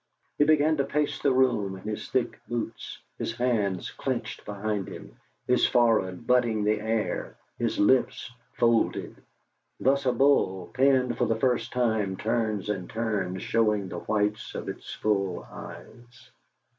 He 0.39 0.45
began 0.45 0.77
to 0.77 0.83
pace 0.83 1.19
the 1.21 1.31
room 1.31 1.75
in 1.75 1.83
his 1.83 2.09
thick 2.09 2.39
boots, 2.47 2.97
his 3.19 3.35
hands 3.35 3.91
clenched 3.91 4.45
behind 4.45 4.87
him, 4.87 5.15
his 5.45 5.67
forehead 5.67 6.25
butting 6.25 6.63
the 6.63 6.81
air, 6.81 7.37
his 7.59 7.77
lips 7.77 8.31
folded; 8.57 9.15
thus 9.79 10.07
a 10.07 10.11
bull, 10.11 10.71
penned 10.73 11.19
for 11.19 11.27
the 11.27 11.35
first 11.39 11.71
time, 11.71 12.17
turns 12.17 12.67
and 12.67 12.89
turns, 12.89 13.43
showing 13.43 13.89
the 13.89 13.99
whites 13.99 14.55
of 14.55 14.69
its 14.69 14.91
full 14.91 15.43
eyes. 15.43 16.31